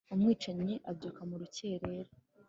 [0.13, 2.11] umwicanyi abyuka mu rukerera